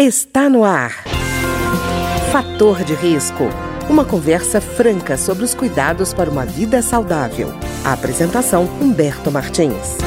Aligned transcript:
Está 0.00 0.48
no 0.48 0.62
ar. 0.62 0.92
Fator 2.30 2.84
de 2.84 2.94
risco. 2.94 3.42
Uma 3.90 4.04
conversa 4.04 4.60
franca 4.60 5.16
sobre 5.16 5.42
os 5.42 5.56
cuidados 5.56 6.14
para 6.14 6.30
uma 6.30 6.46
vida 6.46 6.80
saudável. 6.82 7.48
A 7.84 7.94
apresentação 7.94 8.62
Humberto 8.80 9.28
Martins. 9.32 9.98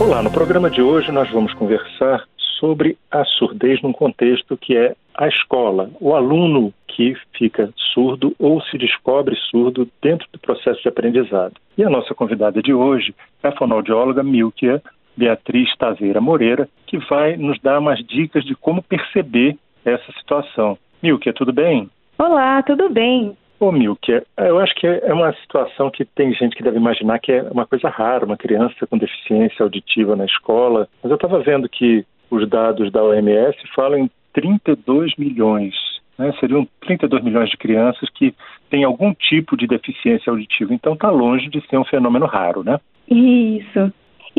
Olá, 0.00 0.22
no 0.22 0.32
programa 0.32 0.70
de 0.70 0.80
hoje 0.80 1.12
nós 1.12 1.30
vamos 1.30 1.52
conversar 1.52 2.24
sobre 2.58 2.96
a 3.10 3.22
surdez 3.26 3.82
num 3.82 3.92
contexto 3.92 4.56
que 4.56 4.74
é 4.74 4.96
a 5.14 5.28
escola, 5.28 5.90
o 6.00 6.14
aluno 6.14 6.72
que 6.88 7.14
fica 7.36 7.70
surdo 7.92 8.34
ou 8.38 8.62
se 8.62 8.78
descobre 8.78 9.36
surdo 9.50 9.86
dentro 10.00 10.26
do 10.32 10.38
processo 10.38 10.80
de 10.80 10.88
aprendizado. 10.88 11.52
E 11.76 11.84
a 11.84 11.90
nossa 11.90 12.14
convidada 12.14 12.62
de 12.62 12.72
hoje 12.72 13.14
é 13.42 13.48
a 13.48 13.52
fonoaudióloga 13.52 14.22
Milkia 14.22 14.82
Beatriz 15.20 15.68
Taveira 15.76 16.18
Moreira, 16.18 16.66
que 16.86 16.96
vai 16.96 17.36
nos 17.36 17.60
dar 17.60 17.78
umas 17.78 17.98
dicas 17.98 18.42
de 18.42 18.54
como 18.54 18.82
perceber 18.82 19.54
essa 19.84 20.10
situação. 20.18 20.78
Milkia, 21.02 21.34
tudo 21.34 21.52
bem? 21.52 21.90
Olá, 22.18 22.62
tudo 22.62 22.88
bem. 22.88 23.36
Ô, 23.58 23.70
Milkia, 23.70 24.24
eu 24.38 24.58
acho 24.58 24.74
que 24.74 24.86
é 24.86 25.12
uma 25.12 25.34
situação 25.34 25.90
que 25.90 26.06
tem 26.06 26.32
gente 26.32 26.56
que 26.56 26.62
deve 26.62 26.78
imaginar 26.78 27.18
que 27.18 27.32
é 27.32 27.42
uma 27.50 27.66
coisa 27.66 27.90
rara, 27.90 28.24
uma 28.24 28.36
criança 28.36 28.86
com 28.86 28.96
deficiência 28.96 29.62
auditiva 29.62 30.16
na 30.16 30.24
escola. 30.24 30.88
Mas 31.02 31.10
eu 31.10 31.16
estava 31.16 31.38
vendo 31.40 31.68
que 31.68 32.06
os 32.30 32.48
dados 32.48 32.90
da 32.90 33.04
OMS 33.04 33.58
falam 33.74 33.98
em 33.98 34.10
32 34.32 35.12
milhões. 35.18 35.74
Né? 36.18 36.32
Seriam 36.40 36.66
32 36.80 37.22
milhões 37.22 37.50
de 37.50 37.58
crianças 37.58 38.08
que 38.08 38.34
têm 38.70 38.84
algum 38.84 39.12
tipo 39.12 39.54
de 39.54 39.66
deficiência 39.66 40.30
auditiva. 40.30 40.72
Então 40.72 40.94
está 40.94 41.10
longe 41.10 41.50
de 41.50 41.60
ser 41.68 41.76
um 41.76 41.84
fenômeno 41.84 42.24
raro, 42.24 42.64
né? 42.64 42.80
Isso. 43.10 43.92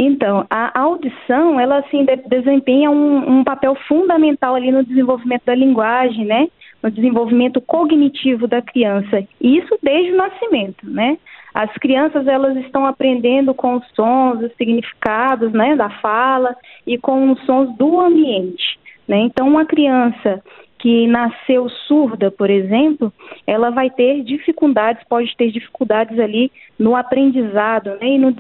Então, 0.04 0.48
a 0.50 0.82
audição, 0.82 1.60
ela 1.60 1.78
assim 1.78 2.04
de 2.04 2.16
desempenha 2.28 2.90
um, 2.90 3.38
um, 3.38 3.44
papel 3.44 3.76
fundamental 3.88 4.56
ali 4.56 4.72
no 4.72 4.84
desenvolvimento 4.84 5.44
da 5.46 5.54
linguagem, 5.54 6.26
né? 6.26 6.48
No 6.82 6.90
desenvolvimento 6.90 7.62
cognitivo 7.62 8.48
da 8.48 8.64
criança. 8.64 9.24
E 9.40 9.60
isso 9.60 9.78
desde 9.80 10.12
o 10.12 10.18
nascimento, 10.18 10.90
né? 10.90 11.20
As 11.54 11.72
crianças 11.74 12.26
elas 12.26 12.58
estão 12.58 12.84
aprendendo 12.88 13.54
com 13.54 13.76
os 13.76 13.86
sons, 13.94 14.42
os 14.42 14.52
significados, 14.56 15.52
né, 15.52 15.76
da 15.76 15.92
fala 16.00 16.56
e 16.88 16.98
com 16.98 17.30
os 17.32 17.46
sons 17.46 17.78
do 17.78 18.00
ambiente, 18.00 18.80
né? 19.08 19.20
Então, 19.20 19.48
uma 19.48 19.66
criança 19.66 20.42
que 20.80 21.06
nasceu 21.06 21.70
surda, 21.88 22.32
por 22.32 22.50
exemplo, 22.50 23.14
ela 23.46 23.70
vai 23.70 23.92
ter 23.92 24.24
dificuldades, 24.24 25.04
pode 25.08 25.38
ter 25.38 25.52
dificuldades 25.52 26.18
ali 26.18 26.52
no 26.80 26.96
aprendizado, 26.96 27.92
né, 28.02 28.08
e 28.08 28.18
no 28.18 28.32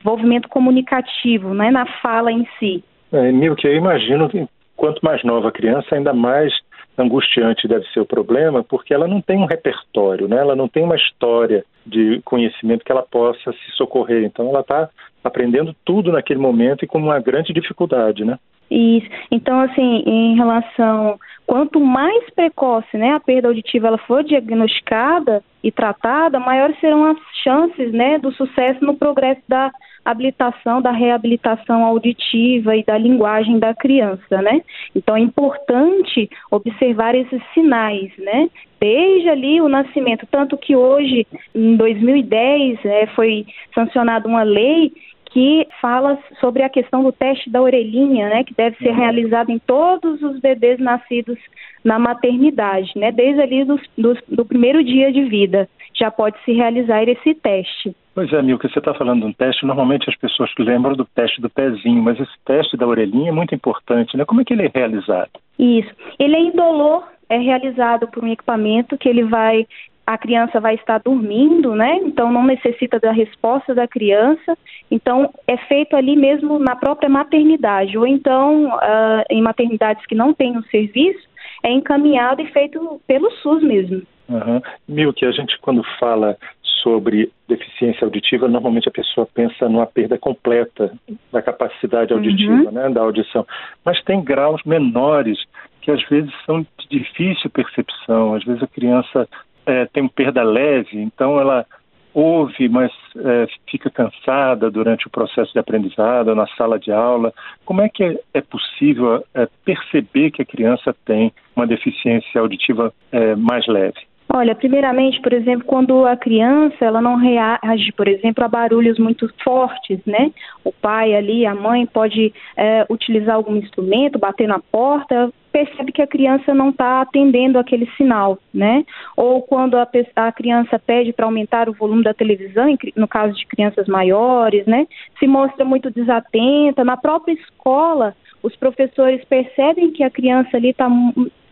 desenvolvimento 0.00 0.20
desenvolvimento 0.20 0.48
comunicativo, 0.48 1.54
não 1.54 1.64
é 1.64 1.70
na 1.70 1.86
fala 2.00 2.32
em 2.32 2.46
si. 2.58 2.82
É, 3.12 3.30
Milke, 3.32 3.66
eu 3.66 3.74
imagino 3.74 4.28
que 4.28 4.46
quanto 4.76 5.04
mais 5.04 5.22
nova 5.22 5.48
a 5.48 5.52
criança, 5.52 5.94
ainda 5.94 6.12
mais 6.12 6.52
angustiante 6.96 7.68
deve 7.68 7.86
ser 7.92 8.00
o 8.00 8.06
problema, 8.06 8.62
porque 8.62 8.92
ela 8.92 9.06
não 9.06 9.20
tem 9.20 9.38
um 9.38 9.46
repertório, 9.46 10.28
né? 10.28 10.38
ela 10.38 10.56
não 10.56 10.68
tem 10.68 10.82
uma 10.82 10.96
história 10.96 11.64
de 11.86 12.20
conhecimento 12.24 12.84
que 12.84 12.92
ela 12.92 13.02
possa 13.02 13.52
se 13.52 13.70
socorrer. 13.76 14.24
Então, 14.24 14.48
ela 14.48 14.60
está 14.60 14.88
aprendendo 15.24 15.74
tudo 15.84 16.12
naquele 16.12 16.40
momento 16.40 16.84
e 16.84 16.88
com 16.88 16.98
uma 16.98 17.18
grande 17.18 17.52
dificuldade, 17.52 18.24
né? 18.24 18.38
Isso. 18.70 19.08
Então, 19.30 19.60
assim, 19.60 20.02
em 20.06 20.36
relação, 20.36 21.18
quanto 21.46 21.80
mais 21.80 22.30
precoce, 22.30 22.96
né, 22.96 23.12
a 23.12 23.20
perda 23.20 23.48
auditiva 23.48 23.88
ela 23.88 23.98
for 23.98 24.22
diagnosticada 24.22 25.42
e 25.62 25.72
tratada, 25.72 26.38
maiores 26.38 26.78
serão 26.78 27.04
as 27.06 27.18
chances, 27.42 27.92
né, 27.92 28.18
do 28.18 28.32
sucesso 28.32 28.84
no 28.84 28.96
progresso 28.96 29.42
da 29.48 29.72
habilitação, 30.04 30.80
da 30.80 30.90
reabilitação 30.90 31.84
auditiva 31.84 32.76
e 32.76 32.84
da 32.84 32.96
linguagem 32.96 33.58
da 33.58 33.74
criança, 33.74 34.42
né? 34.42 34.62
Então 34.94 35.16
é 35.16 35.20
importante 35.20 36.28
observar 36.50 37.14
esses 37.14 37.42
sinais, 37.52 38.10
né? 38.18 38.48
Desde 38.80 39.28
ali 39.28 39.60
o 39.60 39.68
nascimento, 39.68 40.26
tanto 40.30 40.56
que 40.56 40.74
hoje, 40.74 41.26
em 41.54 41.76
2010, 41.76 42.84
é, 42.84 43.06
foi 43.08 43.46
sancionada 43.74 44.26
uma 44.26 44.42
lei 44.42 44.92
que 45.30 45.66
fala 45.80 46.18
sobre 46.40 46.62
a 46.62 46.68
questão 46.68 47.02
do 47.02 47.12
teste 47.12 47.48
da 47.50 47.62
orelhinha, 47.62 48.28
né, 48.28 48.44
que 48.44 48.54
deve 48.54 48.76
ser 48.76 48.90
uhum. 48.90 48.96
realizado 48.96 49.50
em 49.50 49.58
todos 49.58 50.22
os 50.22 50.40
bebês 50.40 50.78
nascidos 50.78 51.38
na 51.84 51.98
maternidade, 51.98 52.92
né, 52.96 53.10
desde 53.12 53.40
ali 53.40 53.64
do, 53.64 53.80
do, 53.96 54.18
do 54.28 54.44
primeiro 54.44 54.82
dia 54.84 55.12
de 55.12 55.22
vida 55.22 55.68
já 55.94 56.10
pode 56.10 56.36
se 56.44 56.52
realizar 56.52 57.02
esse 57.08 57.34
teste. 57.34 57.94
Pois 58.14 58.32
é, 58.32 58.42
Milka, 58.42 58.68
você 58.68 58.78
está 58.78 58.92
falando 58.94 59.20
de 59.20 59.26
um 59.26 59.32
teste, 59.32 59.64
normalmente 59.64 60.08
as 60.08 60.16
pessoas 60.16 60.50
lembram 60.58 60.94
do 60.94 61.04
teste 61.04 61.40
do 61.40 61.48
pezinho, 61.48 62.02
mas 62.02 62.18
esse 62.18 62.32
teste 62.44 62.76
da 62.76 62.86
orelhinha 62.86 63.28
é 63.28 63.32
muito 63.32 63.54
importante, 63.54 64.16
né? 64.16 64.24
Como 64.24 64.40
é 64.40 64.44
que 64.44 64.52
ele 64.52 64.66
é 64.66 64.70
realizado? 64.74 65.30
Isso, 65.58 65.90
ele 66.18 66.34
é 66.34 66.40
indolor, 66.40 67.04
é 67.28 67.38
realizado 67.38 68.08
por 68.08 68.24
um 68.24 68.28
equipamento 68.28 68.98
que 68.98 69.08
ele 69.08 69.24
vai 69.24 69.66
a 70.06 70.18
criança 70.18 70.58
vai 70.58 70.74
estar 70.74 70.98
dormindo, 70.98 71.74
né? 71.74 71.96
Então 72.02 72.32
não 72.32 72.44
necessita 72.44 72.98
da 72.98 73.12
resposta 73.12 73.74
da 73.74 73.86
criança. 73.86 74.56
Então 74.90 75.32
é 75.46 75.56
feito 75.56 75.94
ali 75.94 76.16
mesmo 76.16 76.58
na 76.58 76.74
própria 76.74 77.08
maternidade, 77.08 77.96
ou 77.96 78.06
então 78.06 78.66
uh, 78.66 79.24
em 79.30 79.40
maternidades 79.40 80.04
que 80.06 80.14
não 80.14 80.32
têm 80.32 80.56
o 80.56 80.64
serviço, 80.64 81.28
é 81.62 81.70
encaminhado 81.70 82.42
e 82.42 82.46
feito 82.46 83.00
pelo 83.06 83.30
SUS 83.42 83.62
mesmo. 83.62 84.02
Uhum. 84.28 84.60
Mil, 84.88 85.12
que 85.12 85.24
a 85.24 85.32
gente 85.32 85.58
quando 85.60 85.82
fala 85.98 86.36
sobre 86.82 87.30
deficiência 87.48 88.04
auditiva, 88.04 88.48
normalmente 88.48 88.88
a 88.88 88.92
pessoa 88.92 89.28
pensa 89.34 89.68
numa 89.68 89.86
perda 89.86 90.18
completa 90.18 90.92
da 91.32 91.42
capacidade 91.42 92.12
auditiva, 92.12 92.52
uhum. 92.52 92.70
né, 92.70 92.88
da 92.88 93.02
audição. 93.02 93.46
Mas 93.84 94.02
tem 94.04 94.22
graus 94.22 94.62
menores 94.64 95.38
que 95.82 95.90
às 95.90 96.02
vezes 96.08 96.32
são 96.44 96.62
de 96.62 96.88
difícil 96.88 97.50
percepção. 97.50 98.34
Às 98.34 98.44
vezes 98.44 98.62
a 98.62 98.66
criança 98.66 99.28
é, 99.66 99.86
tem 99.86 100.06
perda 100.08 100.42
leve, 100.42 101.00
então 101.00 101.38
ela 101.38 101.66
ouve, 102.12 102.68
mas 102.68 102.90
é, 103.16 103.46
fica 103.70 103.88
cansada 103.90 104.70
durante 104.70 105.06
o 105.06 105.10
processo 105.10 105.52
de 105.52 105.58
aprendizado, 105.58 106.34
na 106.34 106.46
sala 106.56 106.78
de 106.78 106.90
aula. 106.90 107.32
Como 107.64 107.80
é 107.80 107.88
que 107.88 108.02
é, 108.02 108.18
é 108.34 108.40
possível 108.40 109.24
é, 109.34 109.48
perceber 109.64 110.30
que 110.30 110.42
a 110.42 110.46
criança 110.46 110.94
tem 111.04 111.32
uma 111.54 111.66
deficiência 111.66 112.40
auditiva 112.40 112.92
é, 113.12 113.34
mais 113.36 113.66
leve? 113.66 114.10
Olha, 114.32 114.54
primeiramente, 114.54 115.20
por 115.20 115.32
exemplo, 115.32 115.64
quando 115.66 116.06
a 116.06 116.16
criança 116.16 116.84
ela 116.84 117.02
não 117.02 117.16
reage, 117.16 117.90
por 117.96 118.06
exemplo, 118.06 118.44
a 118.44 118.48
barulhos 118.48 118.96
muito 118.96 119.28
fortes, 119.42 119.98
né? 120.06 120.30
O 120.62 120.72
pai 120.72 121.16
ali, 121.16 121.44
a 121.44 121.54
mãe 121.54 121.84
pode 121.84 122.32
é, 122.56 122.86
utilizar 122.88 123.34
algum 123.34 123.56
instrumento, 123.56 124.20
bater 124.20 124.46
na 124.46 124.60
porta, 124.60 125.32
percebe 125.52 125.92
que 125.92 126.02
a 126.02 126.06
criança 126.06 126.54
não 126.54 126.70
está 126.70 127.00
atendendo 127.00 127.58
aquele 127.58 127.86
sinal, 127.96 128.38
né? 128.52 128.84
Ou 129.16 129.42
quando 129.42 129.76
a, 129.76 129.88
a 130.16 130.32
criança 130.32 130.78
pede 130.78 131.12
para 131.12 131.26
aumentar 131.26 131.68
o 131.68 131.74
volume 131.74 132.02
da 132.02 132.14
televisão, 132.14 132.66
no 132.96 133.08
caso 133.08 133.34
de 133.34 133.46
crianças 133.46 133.86
maiores, 133.88 134.66
né? 134.66 134.86
Se 135.18 135.26
mostra 135.26 135.64
muito 135.64 135.90
desatenta. 135.90 136.84
Na 136.84 136.96
própria 136.96 137.32
escola, 137.34 138.14
os 138.42 138.54
professores 138.56 139.24
percebem 139.24 139.90
que 139.90 140.02
a 140.02 140.10
criança 140.10 140.56
ali 140.56 140.70
está 140.70 140.88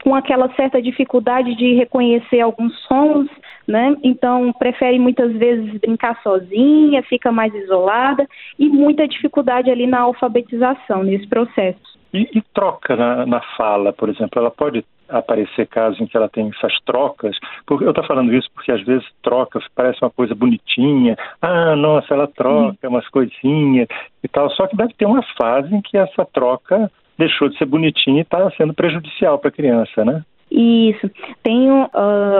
com 0.02 0.14
aquela 0.14 0.48
certa 0.54 0.80
dificuldade 0.80 1.54
de 1.54 1.74
reconhecer 1.74 2.40
alguns 2.40 2.74
sons, 2.86 3.28
né? 3.68 3.94
Então 4.02 4.50
prefere 4.54 4.98
muitas 4.98 5.30
vezes 5.34 5.78
brincar 5.78 6.20
sozinha, 6.22 7.02
fica 7.02 7.30
mais 7.30 7.54
isolada 7.54 8.26
e 8.58 8.66
muita 8.66 9.06
dificuldade 9.06 9.70
ali 9.70 9.86
na 9.86 10.00
alfabetização 10.00 11.04
nesse 11.04 11.26
processo. 11.28 11.98
E, 12.14 12.26
e 12.34 12.42
troca 12.54 12.96
na, 12.96 13.26
na, 13.26 13.40
fala, 13.54 13.92
por 13.92 14.08
exemplo, 14.08 14.40
ela 14.40 14.50
pode 14.50 14.82
aparecer 15.06 15.66
casos 15.66 16.00
em 16.00 16.06
que 16.06 16.16
ela 16.16 16.28
tem 16.28 16.50
essas 16.56 16.72
trocas. 16.86 17.36
Porque 17.66 17.84
eu 17.84 17.90
estou 17.90 18.04
falando 18.04 18.34
isso 18.34 18.48
porque 18.54 18.72
às 18.72 18.82
vezes 18.82 19.06
troca 19.22 19.60
parece 19.74 20.02
uma 20.02 20.10
coisa 20.10 20.34
bonitinha. 20.34 21.16
Ah, 21.42 21.76
nossa, 21.76 22.14
ela 22.14 22.26
troca 22.26 22.88
umas 22.88 23.06
coisinhas 23.08 23.88
e 24.24 24.28
tal. 24.28 24.50
Só 24.50 24.66
que 24.66 24.76
deve 24.76 24.94
ter 24.94 25.04
uma 25.04 25.22
fase 25.38 25.74
em 25.74 25.82
que 25.82 25.98
essa 25.98 26.24
troca 26.24 26.90
deixou 27.18 27.50
de 27.50 27.58
ser 27.58 27.66
bonitinha 27.66 28.18
e 28.18 28.22
está 28.22 28.50
sendo 28.52 28.72
prejudicial 28.72 29.38
para 29.38 29.48
a 29.48 29.52
criança, 29.52 30.04
né? 30.04 30.22
Isso. 30.50 31.10
Tem 31.42 31.70
uh, 31.70 31.88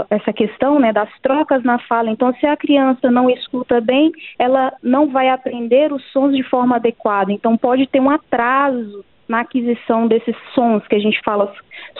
essa 0.08 0.32
questão 0.32 0.78
né, 0.78 0.92
das 0.92 1.10
trocas 1.20 1.62
na 1.62 1.78
fala. 1.80 2.10
Então, 2.10 2.32
se 2.34 2.46
a 2.46 2.56
criança 2.56 3.10
não 3.10 3.28
escuta 3.28 3.80
bem, 3.80 4.12
ela 4.38 4.72
não 4.82 5.08
vai 5.08 5.28
aprender 5.28 5.92
os 5.92 6.02
sons 6.10 6.34
de 6.34 6.42
forma 6.42 6.76
adequada. 6.76 7.32
Então, 7.32 7.56
pode 7.56 7.86
ter 7.86 8.00
um 8.00 8.10
atraso 8.10 9.04
na 9.28 9.40
aquisição 9.40 10.08
desses 10.08 10.34
sons 10.54 10.86
que 10.88 10.94
a 10.94 10.98
gente 10.98 11.20
fala, 11.22 11.52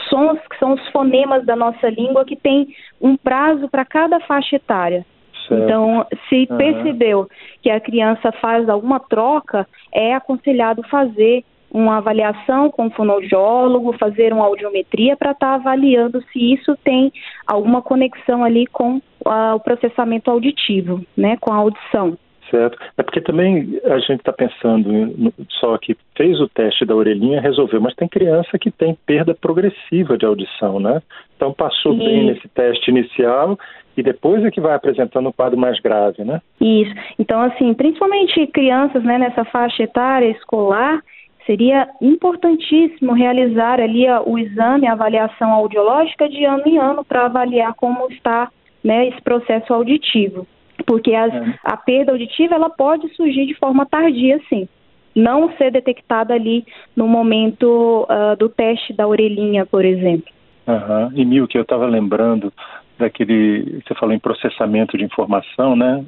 sons 0.09 0.39
que 0.49 0.57
são 0.57 0.73
os 0.73 0.87
fonemas 0.89 1.45
da 1.45 1.55
nossa 1.55 1.87
língua 1.89 2.25
que 2.25 2.35
tem 2.35 2.67
um 2.99 3.15
prazo 3.15 3.69
para 3.69 3.85
cada 3.85 4.19
faixa 4.21 4.55
etária. 4.55 5.05
Certo. 5.47 5.63
Então, 5.63 6.05
se 6.27 6.47
uhum. 6.49 6.57
percebeu 6.57 7.27
que 7.61 7.69
a 7.69 7.79
criança 7.79 8.31
faz 8.33 8.67
alguma 8.67 8.99
troca, 8.99 9.67
é 9.93 10.15
aconselhado 10.15 10.81
fazer 10.89 11.43
uma 11.71 11.97
avaliação 11.97 12.69
com 12.69 12.87
o 12.87 12.91
fonoaudiólogo, 12.91 13.97
fazer 13.97 14.33
uma 14.33 14.45
audiometria 14.45 15.15
para 15.15 15.31
estar 15.31 15.47
tá 15.47 15.55
avaliando 15.55 16.21
se 16.31 16.53
isso 16.53 16.75
tem 16.83 17.11
alguma 17.45 17.81
conexão 17.81 18.43
ali 18.43 18.65
com 18.67 18.97
uh, 18.97 19.55
o 19.55 19.59
processamento 19.59 20.31
auditivo, 20.31 21.03
né, 21.15 21.37
com 21.39 21.51
a 21.51 21.57
audição. 21.57 22.17
Certo. 22.49 22.77
É 22.97 23.03
porque 23.03 23.21
também 23.21 23.79
a 23.85 23.99
gente 23.99 24.19
está 24.19 24.33
pensando 24.33 25.31
só 25.59 25.77
que 25.77 25.95
fez 26.17 26.39
o 26.41 26.47
teste 26.47 26.83
da 26.83 26.95
orelhinha, 26.95 27.39
resolveu, 27.39 27.79
mas 27.79 27.93
tem 27.93 28.07
criança 28.07 28.57
que 28.57 28.71
tem 28.71 28.97
perda 29.05 29.35
progressiva 29.35 30.17
de 30.17 30.25
audição, 30.25 30.79
né? 30.79 31.01
Então 31.35 31.53
passou 31.53 31.93
Sim. 31.93 31.99
bem 31.99 32.25
nesse 32.25 32.47
teste 32.49 32.89
inicial 32.89 33.55
e 33.95 34.01
depois 34.01 34.43
é 34.43 34.49
que 34.49 34.61
vai 34.61 34.73
apresentando 34.73 35.29
um 35.29 35.31
quadro 35.31 35.59
mais 35.59 35.79
grave, 35.79 36.23
né? 36.23 36.41
Isso. 36.59 36.93
Então, 37.19 37.39
assim, 37.41 37.73
principalmente 37.73 38.47
crianças 38.47 39.03
né, 39.03 39.17
nessa 39.19 39.45
faixa 39.45 39.83
etária 39.83 40.29
escolar, 40.31 41.01
seria 41.49 41.89
importantíssimo 41.99 43.11
realizar 43.13 43.81
ali 43.81 44.05
o 44.27 44.37
exame, 44.37 44.85
a 44.85 44.91
avaliação 44.91 45.51
audiológica 45.51 46.29
de 46.29 46.45
ano 46.45 46.61
em 46.67 46.77
ano 46.77 47.03
para 47.03 47.25
avaliar 47.25 47.73
como 47.73 48.07
está 48.11 48.51
né, 48.83 49.07
esse 49.07 49.19
processo 49.23 49.73
auditivo 49.73 50.45
porque 50.85 51.13
as, 51.13 51.33
é. 51.33 51.53
a 51.63 51.77
perda 51.77 52.11
auditiva 52.11 52.55
ela 52.55 52.69
pode 52.69 53.07
surgir 53.15 53.45
de 53.45 53.53
forma 53.55 53.85
tardia, 53.85 54.39
sim. 54.49 54.67
Não 55.15 55.51
ser 55.57 55.71
detectada 55.71 56.33
ali 56.33 56.65
no 56.95 57.07
momento 57.07 58.07
uh, 58.09 58.35
do 58.37 58.47
teste 58.47 58.93
da 58.93 59.07
orelhinha, 59.07 59.65
por 59.65 59.83
exemplo. 59.83 60.31
Uhum. 60.65 61.11
E 61.13 61.25
Mil, 61.25 61.47
que 61.47 61.57
eu 61.57 61.63
estava 61.63 61.85
lembrando 61.85 62.53
daquele, 62.97 63.81
você 63.85 63.93
falou 63.95 64.15
em 64.15 64.19
processamento 64.19 64.97
de 64.97 65.03
informação, 65.03 65.75
né? 65.75 66.03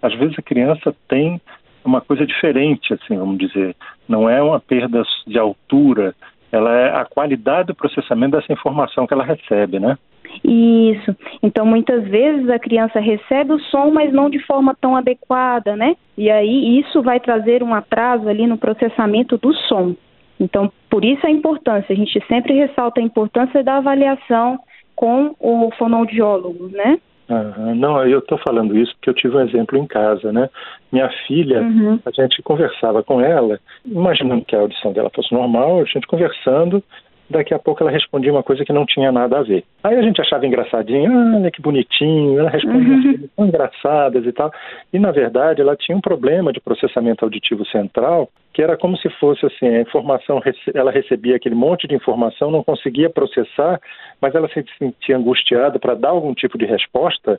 às 0.00 0.14
vezes 0.14 0.38
a 0.38 0.42
criança 0.42 0.94
tem 1.08 1.40
uma 1.88 2.00
coisa 2.00 2.26
diferente, 2.26 2.92
assim, 2.94 3.16
vamos 3.16 3.38
dizer. 3.38 3.74
Não 4.08 4.28
é 4.28 4.42
uma 4.42 4.60
perda 4.60 5.02
de 5.26 5.38
altura, 5.38 6.14
ela 6.52 6.72
é 6.74 6.94
a 6.94 7.04
qualidade 7.04 7.68
do 7.68 7.74
processamento 7.74 8.36
dessa 8.36 8.52
informação 8.52 9.06
que 9.06 9.14
ela 9.14 9.24
recebe, 9.24 9.78
né? 9.78 9.98
Isso. 10.44 11.16
Então, 11.42 11.64
muitas 11.64 12.04
vezes 12.06 12.48
a 12.50 12.58
criança 12.58 13.00
recebe 13.00 13.52
o 13.52 13.60
som, 13.60 13.90
mas 13.90 14.12
não 14.12 14.28
de 14.28 14.38
forma 14.40 14.76
tão 14.78 14.94
adequada, 14.94 15.74
né? 15.74 15.96
E 16.16 16.30
aí 16.30 16.78
isso 16.78 17.02
vai 17.02 17.18
trazer 17.18 17.62
um 17.62 17.74
atraso 17.74 18.28
ali 18.28 18.46
no 18.46 18.58
processamento 18.58 19.38
do 19.38 19.52
som. 19.54 19.94
Então, 20.38 20.70
por 20.88 21.04
isso 21.04 21.26
a 21.26 21.30
importância, 21.30 21.92
a 21.92 21.96
gente 21.96 22.22
sempre 22.26 22.52
ressalta 22.54 23.00
a 23.00 23.04
importância 23.04 23.62
da 23.64 23.78
avaliação 23.78 24.58
com 24.94 25.34
o 25.40 25.70
fonoaudiólogo, 25.78 26.68
né? 26.68 26.98
Uhum. 27.28 27.74
Não, 27.74 28.06
eu 28.06 28.20
estou 28.20 28.38
falando 28.38 28.76
isso 28.76 28.94
porque 28.94 29.10
eu 29.10 29.14
tive 29.14 29.36
um 29.36 29.40
exemplo 29.40 29.78
em 29.78 29.86
casa, 29.86 30.32
né? 30.32 30.48
Minha 30.90 31.10
filha, 31.26 31.60
uhum. 31.60 32.00
a 32.04 32.10
gente 32.10 32.42
conversava 32.42 33.02
com 33.02 33.20
ela, 33.20 33.60
imaginando 33.84 34.44
que 34.44 34.56
a 34.56 34.60
audição 34.60 34.92
dela 34.92 35.10
fosse 35.14 35.32
normal, 35.32 35.80
a 35.80 35.84
gente 35.84 36.06
conversando, 36.06 36.82
daqui 37.30 37.52
a 37.52 37.58
pouco 37.58 37.82
ela 37.82 37.90
respondia 37.90 38.32
uma 38.32 38.42
coisa 38.42 38.64
que 38.64 38.72
não 38.72 38.86
tinha 38.86 39.12
nada 39.12 39.38
a 39.38 39.42
ver. 39.42 39.64
Aí 39.82 39.96
a 39.96 40.02
gente 40.02 40.20
achava 40.20 40.46
engraçadinho, 40.46 41.12
ah, 41.12 41.36
olha 41.36 41.50
que 41.50 41.60
bonitinho, 41.60 42.38
ela 42.38 42.50
respondia 42.50 42.94
uhum. 42.94 43.02
coisas 43.02 43.30
tão 43.36 43.46
engraçadas 43.46 44.26
e 44.26 44.32
tal. 44.32 44.50
E 44.92 44.98
na 44.98 45.10
verdade 45.10 45.60
ela 45.60 45.76
tinha 45.76 45.96
um 45.96 46.00
problema 46.00 46.52
de 46.52 46.60
processamento 46.60 47.24
auditivo 47.24 47.66
central, 47.66 48.28
que 48.52 48.62
era 48.62 48.76
como 48.76 48.96
se 48.96 49.08
fosse 49.20 49.46
assim, 49.46 49.68
a 49.68 49.80
informação, 49.80 50.40
ela 50.74 50.90
recebia 50.90 51.36
aquele 51.36 51.54
monte 51.54 51.86
de 51.86 51.94
informação, 51.94 52.50
não 52.50 52.64
conseguia 52.64 53.10
processar, 53.10 53.80
mas 54.20 54.34
ela 54.34 54.48
se 54.48 54.64
sentia 54.78 55.16
angustiada 55.16 55.78
para 55.78 55.94
dar 55.94 56.10
algum 56.10 56.34
tipo 56.34 56.58
de 56.58 56.64
resposta, 56.64 57.38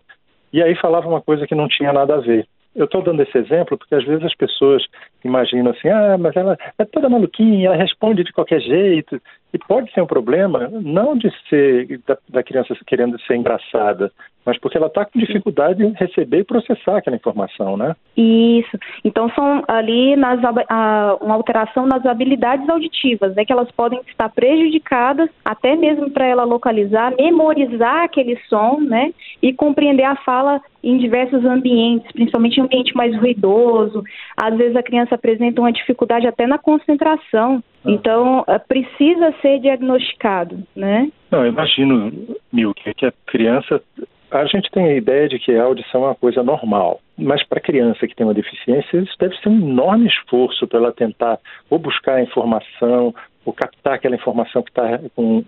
e 0.54 0.64
aí 0.64 0.76
falava 0.76 1.08
uma 1.08 1.22
coisa 1.22 1.46
que 1.46 1.54
não 1.54 1.68
tinha 1.68 1.92
nada 1.92 2.16
a 2.16 2.20
ver. 2.20 2.48
Eu 2.76 2.86
estou 2.86 3.02
dando 3.02 3.22
esse 3.22 3.38
exemplo 3.38 3.78
porque 3.78 3.96
às 3.96 4.06
vezes 4.06 4.24
as 4.24 4.36
pessoas 4.36 4.84
imaginam 5.24 5.72
assim, 5.72 5.90
ah, 5.90 6.18
mas 6.18 6.36
ela 6.36 6.58
é 6.78 6.86
toda 6.86 7.10
maluquinha, 7.10 7.68
ela 7.68 7.76
responde 7.76 8.24
de 8.24 8.32
qualquer 8.32 8.62
jeito. 8.62 9.22
E 9.54 9.58
pode 9.58 9.92
ser 9.92 10.02
um 10.02 10.08
problema, 10.08 10.70
não 10.70 11.18
de 11.18 11.32
ser 11.50 12.00
da, 12.08 12.18
da 12.30 12.44
criança 12.44 12.76
querendo 12.86 13.20
ser 13.22 13.36
engraçada, 13.36 14.12
mas 14.50 14.58
porque 14.58 14.78
ela 14.78 14.88
está 14.88 15.06
com 15.06 15.20
dificuldade 15.20 15.86
em 15.86 15.94
receber 15.94 16.40
e 16.40 16.44
processar 16.44 16.98
aquela 16.98 17.16
informação, 17.16 17.78
né? 17.78 17.96
Isso. 18.18 18.76
Então 19.06 19.30
são 19.36 19.64
ali 19.68 20.16
nas, 20.16 20.40
a, 20.44 21.18
uma 21.22 21.36
alteração 21.36 21.86
nas 21.86 22.04
habilidades 22.04 22.68
auditivas, 22.68 23.36
né, 23.36 23.46
que 23.46 23.54
elas 23.54 23.70
podem 23.72 24.02
estar 24.08 24.28
prejudicadas 24.30 25.30
até 25.46 25.76
mesmo 25.76 26.10
para 26.10 26.26
ela 26.26 26.44
localizar, 26.44 27.14
memorizar 27.16 28.06
aquele 28.06 28.40
som, 28.50 28.80
né, 28.80 29.14
e 29.40 29.54
compreender 29.54 30.04
a 30.04 30.16
fala 30.16 30.60
em 30.84 30.98
diversos 30.98 31.46
ambientes, 31.46 32.12
principalmente 32.12 32.58
em 32.60 32.64
ambiente 32.64 32.96
mais 32.96 33.16
ruidoso. 33.18 34.04
Às 34.36 34.58
vezes 34.58 34.76
a 34.76 34.84
criança 34.84 35.14
apresenta 35.14 35.62
uma 35.62 35.72
dificuldade 35.72 36.26
até 36.26 36.48
na 36.48 36.58
concentração. 36.58 37.62
Ah. 37.86 37.92
Então, 37.92 38.44
eh, 38.48 38.58
precisa 38.58 39.34
ser 39.42 39.60
diagnosticado, 39.60 40.64
né? 40.76 41.12
Não, 41.30 41.46
eu 41.46 41.52
imagino, 41.52 42.12
Milk, 42.52 42.94
que 42.94 43.06
a 43.06 43.14
criança 43.28 43.82
a 44.32 44.46
gente 44.46 44.70
tem 44.72 44.86
a 44.86 44.96
ideia 44.96 45.28
de 45.28 45.40
que 45.40 45.56
a 45.56 45.64
audição 45.64 46.04
é 46.04 46.08
uma 46.08 46.16
coisa 46.16 46.44
normal, 46.44 47.00
mas 47.18 47.44
para 47.44 47.60
a 47.60 47.62
criança 47.62 48.08
que 48.08 48.16
tem 48.16 48.26
uma 48.26 48.34
deficiência, 48.34 48.98
isso 48.98 49.16
deve 49.20 49.36
ser 49.38 49.50
um 49.50 49.60
enorme 49.60 50.08
esforço 50.08 50.68
para 50.68 50.80
ela 50.80 50.92
tentar 50.92 51.40
ou 51.70 51.80
buscar 51.80 52.16
a 52.16 52.22
informação, 52.22 53.14
ou 53.46 53.54
captar 53.54 53.94
aquela 53.94 54.16
informação 54.16 54.62
que 54.62 54.70
está 54.70 55.00
com 55.16 55.44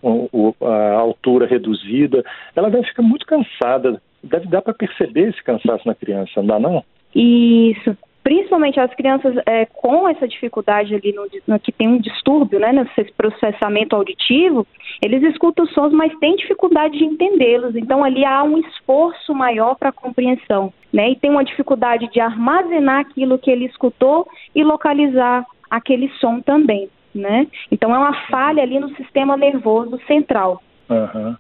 a 0.61 0.93
altura 0.93 1.45
reduzida. 1.45 2.23
Ela 2.55 2.69
deve 2.69 2.87
ficar 2.87 3.03
muito 3.03 3.25
cansada, 3.25 4.01
deve 4.23 4.47
dar 4.47 4.61
para 4.61 4.73
perceber 4.73 5.29
esse 5.29 5.43
cansaço 5.43 5.87
na 5.87 5.95
criança, 5.95 6.31
não 6.37 6.45
dá 6.47 6.59
não? 6.59 6.83
Isso 7.13 7.95
principalmente 8.23 8.79
as 8.79 8.93
crianças 8.93 9.35
é, 9.45 9.65
com 9.65 10.07
essa 10.07 10.27
dificuldade 10.27 10.93
ali 10.93 11.13
no, 11.13 11.27
no, 11.47 11.59
que 11.59 11.71
tem 11.71 11.87
um 11.87 11.99
distúrbio, 11.99 12.59
né, 12.59 12.71
nesse 12.71 13.11
processamento 13.13 13.95
auditivo, 13.95 14.65
eles 15.01 15.23
escutam 15.23 15.65
os 15.65 15.73
sons, 15.73 15.91
mas 15.91 16.17
têm 16.19 16.35
dificuldade 16.35 16.97
de 16.97 17.03
entendê-los. 17.03 17.75
Então 17.75 18.03
ali 18.03 18.23
há 18.23 18.43
um 18.43 18.57
esforço 18.57 19.33
maior 19.33 19.75
para 19.75 19.89
a 19.89 19.93
compreensão, 19.93 20.71
né, 20.93 21.11
e 21.11 21.15
tem 21.15 21.31
uma 21.31 21.43
dificuldade 21.43 22.07
de 22.09 22.19
armazenar 22.19 22.99
aquilo 22.99 23.39
que 23.39 23.49
ele 23.49 23.65
escutou 23.65 24.27
e 24.55 24.63
localizar 24.63 25.45
aquele 25.69 26.09
som 26.19 26.41
também, 26.41 26.89
né. 27.13 27.47
Então 27.71 27.93
é 27.95 27.97
uma 27.97 28.13
falha 28.27 28.61
ali 28.61 28.79
no 28.79 28.89
sistema 28.95 29.35
nervoso 29.35 29.99
central. 30.05 30.61
Uhum. 30.89 31.35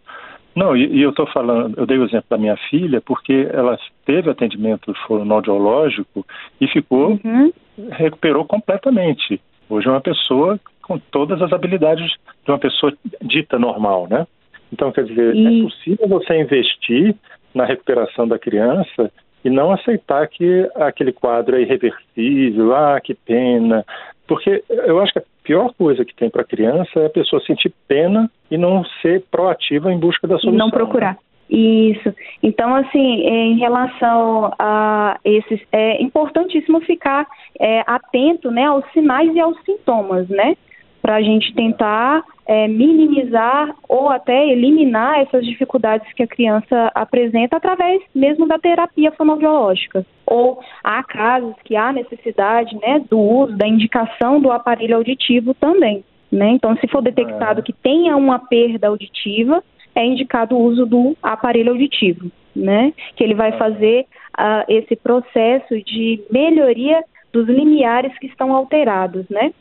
Não, 0.55 0.75
e, 0.75 0.85
e 0.97 1.01
eu 1.01 1.11
estou 1.11 1.25
falando, 1.27 1.77
eu 1.77 1.85
dei 1.85 1.97
o 1.97 2.03
exemplo 2.03 2.25
da 2.29 2.37
minha 2.37 2.57
filha 2.69 3.01
porque 3.01 3.47
ela 3.53 3.77
teve 4.05 4.29
atendimento 4.29 4.93
fonoaudiológico 5.07 6.25
e 6.59 6.67
ficou, 6.67 7.19
uhum. 7.23 7.53
recuperou 7.91 8.45
completamente. 8.45 9.39
Hoje 9.69 9.87
é 9.87 9.91
uma 9.91 10.01
pessoa 10.01 10.59
com 10.81 10.99
todas 10.99 11.41
as 11.41 11.53
habilidades 11.53 12.11
de 12.43 12.51
uma 12.51 12.59
pessoa 12.59 12.93
dita 13.21 13.57
normal, 13.57 14.07
né? 14.09 14.27
Então, 14.73 14.91
quer 14.91 15.05
dizer, 15.05 15.33
é 15.33 15.37
e... 15.37 15.59
é 15.59 15.63
possível 15.63 16.07
você 16.07 16.41
investir 16.41 17.15
na 17.53 17.65
recuperação 17.65 18.27
da 18.27 18.39
criança 18.39 19.11
e 19.43 19.49
não 19.49 19.71
aceitar 19.71 20.27
que 20.27 20.69
aquele 20.75 21.11
quadro 21.11 21.55
é 21.55 21.61
irreversível, 21.61 22.75
ah, 22.75 22.99
que 23.01 23.13
pena. 23.13 23.85
Porque 24.27 24.63
eu 24.69 24.99
acho 24.99 25.13
que 25.13 25.19
pior 25.43 25.73
coisa 25.73 26.05
que 26.05 26.15
tem 26.15 26.29
para 26.29 26.41
a 26.41 26.45
criança 26.45 26.99
é 26.99 27.05
a 27.05 27.09
pessoa 27.09 27.41
sentir 27.43 27.73
pena 27.87 28.29
e 28.49 28.57
não 28.57 28.83
ser 29.01 29.23
proativa 29.31 29.91
em 29.91 29.99
busca 29.99 30.27
da 30.27 30.37
solução. 30.37 30.57
Não 30.57 30.71
procurar. 30.71 31.13
Né? 31.13 31.17
Isso. 31.51 32.13
Então, 32.41 32.73
assim, 32.73 33.21
em 33.27 33.57
relação 33.57 34.53
a 34.57 35.19
esses, 35.25 35.59
é 35.71 36.01
importantíssimo 36.01 36.79
ficar 36.81 37.27
é, 37.59 37.83
atento, 37.85 38.49
né, 38.49 38.65
aos 38.65 38.85
sinais 38.93 39.35
e 39.35 39.39
aos 39.39 39.57
sintomas, 39.65 40.29
né, 40.29 40.55
para 41.01 41.15
a 41.15 41.21
gente 41.21 41.53
tentar 41.53 42.23
é, 42.45 42.67
minimizar 42.67 43.73
ou 43.87 44.09
até 44.09 44.47
eliminar 44.49 45.21
essas 45.21 45.45
dificuldades 45.45 46.11
que 46.13 46.23
a 46.23 46.27
criança 46.27 46.91
apresenta 46.93 47.57
através 47.57 48.01
mesmo 48.13 48.47
da 48.47 48.59
terapia 48.59 49.11
fonoaudiológica. 49.11 50.05
Ou 50.25 50.59
há 50.83 51.03
casos 51.03 51.55
que 51.63 51.75
há 51.75 51.91
necessidade, 51.91 52.77
né, 52.81 53.03
do 53.09 53.19
uso, 53.19 53.57
da 53.57 53.67
indicação 53.67 54.39
do 54.39 54.51
aparelho 54.51 54.97
auditivo 54.97 55.53
também. 55.53 56.03
Né? 56.31 56.51
Então, 56.51 56.75
se 56.77 56.87
for 56.87 57.01
detectado 57.01 57.59
é. 57.59 57.63
que 57.63 57.73
tenha 57.73 58.15
uma 58.15 58.39
perda 58.39 58.87
auditiva, 58.87 59.63
é 59.93 60.05
indicado 60.05 60.55
o 60.55 60.61
uso 60.61 60.85
do 60.85 61.15
aparelho 61.21 61.71
auditivo, 61.71 62.31
né? 62.55 62.93
Que 63.15 63.23
ele 63.23 63.35
vai 63.35 63.49
é. 63.49 63.57
fazer 63.57 64.05
uh, 64.39 64.63
esse 64.69 64.95
processo 64.95 65.75
de 65.83 66.23
melhoria 66.31 67.03
dos 67.33 67.47
limiares 67.47 68.17
que 68.19 68.27
estão 68.27 68.53
alterados, 68.53 69.27
né? 69.29 69.53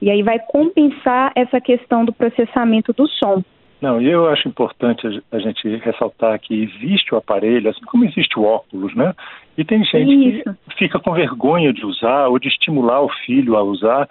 E 0.00 0.10
aí 0.10 0.22
vai 0.22 0.38
compensar 0.38 1.32
essa 1.34 1.60
questão 1.60 2.04
do 2.04 2.12
processamento 2.12 2.92
do 2.92 3.08
som. 3.08 3.42
Não, 3.80 4.00
e 4.00 4.08
eu 4.10 4.28
acho 4.28 4.48
importante 4.48 5.06
a 5.30 5.38
gente 5.38 5.68
ressaltar 5.76 6.38
que 6.40 6.62
existe 6.62 7.14
o 7.14 7.18
aparelho, 7.18 7.68
assim 7.68 7.84
como 7.84 8.04
existe 8.04 8.38
o 8.38 8.44
óculos, 8.44 8.94
né? 8.94 9.14
E 9.56 9.64
tem 9.64 9.84
gente 9.84 10.38
Isso. 10.38 10.56
que 10.68 10.76
fica 10.76 10.98
com 10.98 11.12
vergonha 11.12 11.72
de 11.72 11.84
usar 11.84 12.28
ou 12.28 12.38
de 12.38 12.48
estimular 12.48 13.02
o 13.02 13.10
filho 13.24 13.56
a 13.56 13.62
usar, 13.62 14.08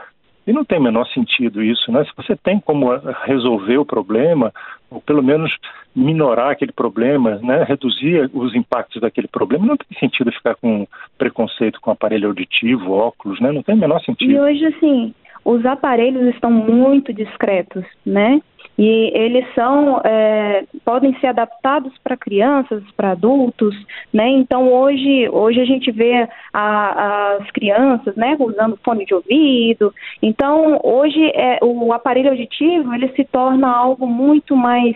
e 0.48 0.54
não 0.54 0.64
tem 0.64 0.78
o 0.78 0.84
menor 0.84 1.08
sentido 1.08 1.64
isso, 1.64 1.92
né? 1.92 2.04
Se 2.04 2.12
você 2.16 2.36
tem 2.36 2.60
como 2.60 2.96
resolver 3.24 3.78
o 3.78 3.86
problema, 3.86 4.54
ou 4.92 5.02
pelo 5.02 5.24
menos 5.24 5.52
minorar 5.96 6.52
aquele 6.52 6.72
problema, 6.72 7.40
né? 7.42 7.64
reduzir 7.64 8.30
os 8.32 8.54
impactos 8.54 9.02
daquele 9.02 9.28
problema, 9.28 9.66
não 9.66 9.78
tem 9.78 9.98
sentido 10.00 10.32
ficar 10.32 10.56
com 10.56 10.86
preconceito 11.18 11.82
com 11.82 11.90
aparelho 11.90 12.28
auditivo, 12.28 12.92
óculos, 12.92 13.40
né? 13.40 13.52
Não 13.52 13.64
tem 13.64 13.74
o 13.74 13.80
menor 13.80 14.00
sentido. 14.02 14.32
E 14.32 14.40
hoje, 14.40 14.66
assim, 14.66 15.14
os 15.46 15.64
aparelhos 15.64 16.34
estão 16.34 16.50
muito 16.50 17.14
discretos, 17.14 17.86
né? 18.04 18.42
E 18.78 19.12
eles 19.14 19.46
são, 19.54 20.02
é, 20.04 20.66
podem 20.84 21.18
ser 21.20 21.28
adaptados 21.28 21.94
para 22.04 22.18
crianças, 22.18 22.84
para 22.98 23.12
adultos, 23.12 23.74
né? 24.12 24.28
Então 24.28 24.74
hoje, 24.74 25.30
hoje 25.30 25.62
a 25.62 25.66
gente 25.66 25.92
vê 25.92 26.28
a, 26.52 27.36
as 27.36 27.50
crianças, 27.52 28.16
né, 28.16 28.36
usando 28.38 28.78
fone 28.84 29.06
de 29.06 29.14
ouvido. 29.14 29.94
Então 30.22 30.80
hoje 30.84 31.24
é, 31.36 31.60
o 31.62 31.94
aparelho 31.94 32.32
auditivo 32.32 32.94
ele 32.94 33.08
se 33.10 33.24
torna 33.24 33.70
algo 33.70 34.08
muito 34.08 34.58
mais 34.58 34.96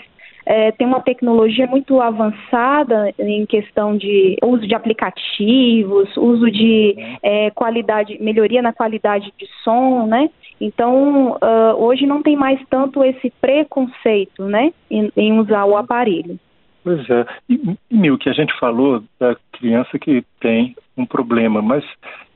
é, 0.50 0.72
tem 0.72 0.88
uma 0.88 1.00
tecnologia 1.00 1.68
muito 1.68 2.02
avançada 2.02 3.14
em 3.20 3.46
questão 3.46 3.96
de 3.96 4.36
uso 4.44 4.68
de 4.68 4.74
aplicativos, 4.74 6.10
uso 6.18 6.50
de 6.50 6.96
é, 7.22 7.52
qualidade, 7.52 8.18
melhoria 8.20 8.60
na 8.60 8.74
qualidade 8.74 9.32
de 9.38 9.46
som, 9.64 10.08
né? 10.08 10.28
Então, 10.60 11.34
uh, 11.34 11.76
hoje 11.78 12.08
não 12.08 12.24
tem 12.24 12.36
mais 12.36 12.60
tanto 12.68 13.04
esse 13.04 13.32
preconceito, 13.40 14.44
né, 14.46 14.74
em, 14.90 15.12
em 15.16 15.40
usar 15.40 15.66
o 15.66 15.78
aparelho. 15.78 16.38
Pois 16.84 17.08
é. 17.10 17.26
E, 17.48 17.78
Mil, 17.92 18.18
que 18.18 18.28
a 18.28 18.34
gente 18.34 18.52
falou 18.60 19.04
da 19.20 19.38
criança 19.54 20.00
que 20.00 20.24
tem 20.40 20.76
um 20.98 21.06
problema, 21.06 21.62
mas 21.62 21.86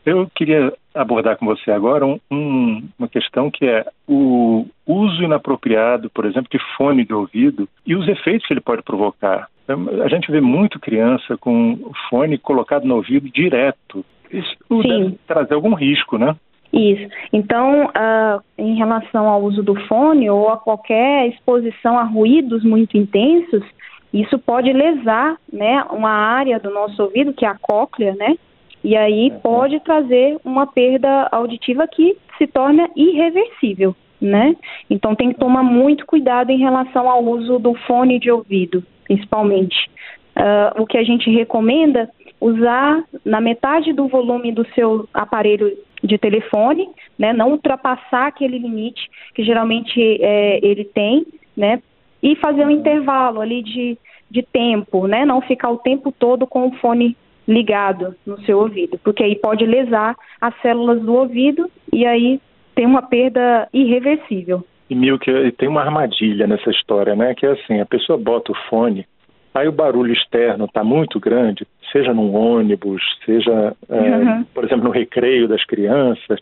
eu 0.06 0.30
queria 0.36 0.72
abordar 0.94 1.38
com 1.38 1.46
você 1.46 1.72
agora 1.72 2.06
um, 2.06 2.20
um, 2.30 2.84
uma 2.98 3.08
questão 3.08 3.50
que 3.50 3.66
é 3.66 3.86
o 4.08 4.66
uso 4.86 5.24
inapropriado, 5.24 6.10
por 6.10 6.26
exemplo, 6.26 6.50
de 6.52 6.60
fone 6.78 7.06
de 7.06 7.14
ouvido 7.14 7.68
e 7.86 7.96
os 7.96 8.08
efeitos 8.08 8.48
que 8.48 8.54
ele 8.54 8.62
pode 8.62 8.84
provocar. 8.84 9.48
A 9.68 10.08
gente 10.10 10.32
vê 10.32 10.42
muito 10.42 10.80
criança 10.80 11.38
com 11.38 11.74
o 11.74 11.92
fone 12.10 12.38
colocado 12.38 12.86
no 12.86 12.96
ouvido 12.96 13.30
direto. 13.30 14.06
Isso 14.32 14.56
Sim. 14.68 14.82
deve 14.82 15.20
trazer 15.26 15.54
algum 15.54 15.74
risco, 15.74 16.18
né? 16.18 16.36
Isso. 16.74 17.08
Então, 17.32 17.86
uh, 17.86 18.42
em 18.58 18.76
relação 18.76 19.28
ao 19.28 19.44
uso 19.44 19.62
do 19.62 19.76
fone 19.88 20.30
ou 20.30 20.50
a 20.50 20.58
qualquer 20.58 21.28
exposição 21.28 21.98
a 22.00 22.04
ruídos 22.04 22.64
muito 22.64 22.98
intensos, 22.98 23.64
isso 24.12 24.38
pode 24.40 24.74
lesar, 24.74 25.38
né, 25.52 25.84
uma 25.92 26.12
área 26.12 26.60
do 26.60 26.72
nosso 26.72 27.02
ouvido, 27.02 27.34
que 27.34 27.46
é 27.46 27.50
a 27.50 27.58
cóclea, 27.60 28.16
né? 28.16 28.36
E 28.84 28.98
aí 28.98 29.30
uhum. 29.30 29.40
pode 29.40 29.80
trazer 29.80 30.38
uma 30.44 30.68
perda 30.68 31.30
auditiva 31.32 31.88
que 31.88 32.18
se 32.38 32.48
torna 32.48 32.90
irreversível, 32.96 33.96
né? 34.20 34.56
Então 34.90 35.16
tem 35.16 35.32
que 35.32 35.40
tomar 35.40 35.64
muito 35.64 36.06
cuidado 36.06 36.50
em 36.52 36.60
relação 36.60 37.10
ao 37.10 37.24
uso 37.24 37.60
do 37.60 37.74
fone 37.88 38.20
de 38.20 38.30
ouvido, 38.30 38.84
principalmente. 39.06 39.90
Uh, 40.36 40.82
o 40.82 40.86
que 40.86 40.98
a 40.98 41.04
gente 41.04 41.30
recomenda 41.30 42.10
usar 42.42 43.04
na 43.24 43.40
metade 43.40 43.94
do 43.94 44.08
volume 44.08 44.52
do 44.52 44.66
seu 44.74 45.08
aparelho 45.14 45.72
de 46.04 46.18
telefone, 46.18 46.90
né, 47.18 47.32
não 47.32 47.52
ultrapassar 47.52 48.28
aquele 48.28 48.58
limite 48.58 49.10
que 49.34 49.44
geralmente 49.44 49.98
é, 50.22 50.60
ele 50.62 50.84
tem, 50.84 51.26
né, 51.56 51.82
e 52.22 52.36
fazer 52.36 52.66
um 52.66 52.70
intervalo 52.70 53.40
ali 53.40 53.64
de, 53.64 53.98
de 54.30 54.42
tempo, 54.42 55.08
né, 55.08 55.24
não 55.24 55.40
ficar 55.40 55.70
o 55.70 55.78
tempo 55.78 56.12
todo 56.12 56.46
com 56.46 56.68
o 56.68 56.74
fone 56.78 57.16
ligado 57.48 58.16
no 58.26 58.40
seu 58.42 58.60
ouvido, 58.60 58.98
porque 59.04 59.24
aí 59.24 59.36
pode 59.36 59.66
lesar 59.66 60.16
as 60.40 60.54
células 60.62 61.02
do 61.02 61.14
ouvido 61.14 61.70
e 61.92 62.06
aí 62.06 62.40
tem 62.76 62.86
uma 62.86 63.02
perda 63.02 63.68
irreversível. 63.74 64.66
E 64.90 64.96
Milk, 64.96 65.26
tem 65.58 65.68
uma 65.68 65.82
armadilha 65.82 66.48
nessa 66.48 66.70
história, 66.70 67.16
né? 67.16 67.34
Que 67.36 67.46
é 67.46 67.52
assim, 67.52 67.80
a 67.80 67.86
pessoa 67.86 68.18
bota 68.18 68.52
o 68.52 68.56
fone, 68.70 69.06
aí 69.54 69.68
o 69.68 69.72
barulho 69.72 70.14
externo 70.14 70.66
está 70.66 70.84
muito 70.84 71.20
grande, 71.20 71.66
seja 71.92 72.14
num 72.14 72.36
ônibus, 72.36 73.02
seja, 73.26 73.76
é, 73.90 73.96
uhum. 73.96 74.44
por 74.54 74.64
exemplo, 74.64 74.86
no 74.86 74.92
recreio 74.92 75.48
das 75.48 75.64
crianças, 75.66 76.40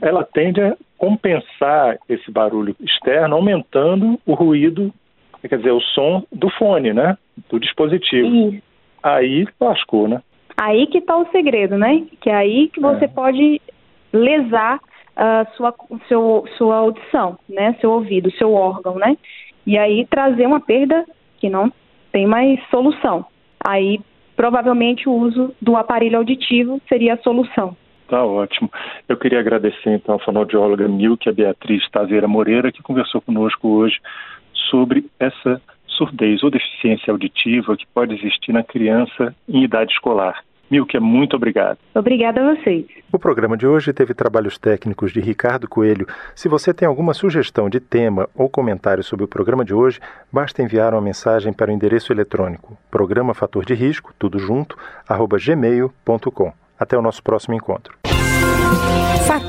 ela 0.00 0.24
tende 0.24 0.60
a 0.60 0.76
compensar 0.96 1.98
esse 2.08 2.30
barulho 2.30 2.76
externo, 2.80 3.36
aumentando 3.36 4.18
o 4.26 4.34
ruído, 4.34 4.92
quer 5.48 5.58
dizer, 5.58 5.72
o 5.72 5.80
som 5.80 6.22
do 6.32 6.48
fone, 6.50 6.92
né? 6.92 7.18
Do 7.50 7.58
dispositivo. 7.58 8.50
Isso. 8.50 8.62
Aí 9.02 9.46
lascou, 9.60 10.08
né? 10.08 10.22
Aí 10.56 10.86
que 10.86 10.98
está 10.98 11.16
o 11.16 11.28
segredo, 11.30 11.76
né? 11.76 12.04
Que 12.20 12.30
é 12.30 12.34
aí 12.34 12.68
que 12.68 12.80
você 12.80 13.06
é. 13.06 13.08
pode 13.08 13.60
lesar 14.12 14.76
uh, 14.76 15.56
sua, 15.56 15.74
seu, 16.08 16.44
sua 16.56 16.76
audição, 16.76 17.38
né? 17.48 17.74
Seu 17.80 17.90
ouvido, 17.90 18.30
seu 18.32 18.52
órgão, 18.52 18.96
né? 18.96 19.16
E 19.66 19.78
aí 19.78 20.06
trazer 20.06 20.46
uma 20.46 20.60
perda 20.60 21.04
que 21.38 21.48
não 21.48 21.72
tem 22.12 22.26
mais 22.26 22.60
solução. 22.70 23.24
Aí 23.66 24.00
provavelmente 24.36 25.08
o 25.08 25.12
uso 25.12 25.54
do 25.60 25.76
aparelho 25.76 26.18
auditivo 26.18 26.80
seria 26.88 27.14
a 27.14 27.18
solução. 27.18 27.76
Tá 28.08 28.24
ótimo. 28.24 28.70
Eu 29.08 29.16
queria 29.16 29.40
agradecer 29.40 29.90
então 29.90 30.16
a 30.16 30.18
fonoaudióloga 30.18 30.86
Milke, 30.86 31.28
a 31.28 31.32
Beatriz 31.32 31.88
Tazeira 31.90 32.28
Moreira, 32.28 32.70
que 32.70 32.82
conversou 32.82 33.20
conosco 33.20 33.68
hoje 33.68 33.98
sobre 34.70 35.06
essa 35.18 35.60
surdez 35.96 36.42
ou 36.42 36.50
deficiência 36.50 37.10
auditiva 37.10 37.76
que 37.76 37.86
pode 37.94 38.14
existir 38.14 38.52
na 38.52 38.62
criança 38.62 39.34
em 39.48 39.64
idade 39.64 39.92
escolar. 39.92 40.42
Milke, 40.70 40.98
muito 40.98 41.36
obrigado. 41.36 41.78
Obrigada 41.94 42.40
a 42.40 42.54
vocês. 42.54 42.86
O 43.12 43.18
programa 43.18 43.56
de 43.56 43.66
hoje 43.66 43.92
teve 43.92 44.14
trabalhos 44.14 44.58
técnicos 44.58 45.12
de 45.12 45.20
Ricardo 45.20 45.68
Coelho. 45.68 46.06
Se 46.34 46.48
você 46.48 46.72
tem 46.72 46.88
alguma 46.88 47.14
sugestão 47.14 47.68
de 47.68 47.78
tema 47.78 48.28
ou 48.34 48.48
comentário 48.48 49.04
sobre 49.04 49.24
o 49.24 49.28
programa 49.28 49.64
de 49.64 49.74
hoje, 49.74 50.00
basta 50.32 50.62
enviar 50.62 50.92
uma 50.92 51.02
mensagem 51.02 51.52
para 51.52 51.70
o 51.70 51.74
endereço 51.74 52.12
eletrônico 52.12 52.76
programa 52.90 53.34
fator 53.34 53.64
de 53.64 53.74
risco, 53.74 54.12
tudo 54.18 54.38
junto, 54.38 54.76
arroba 55.08 55.36
gmail.com. 55.38 56.52
Até 56.78 56.96
o 56.96 57.02
nosso 57.02 57.22
próximo 57.22 57.54
encontro. 57.54 58.13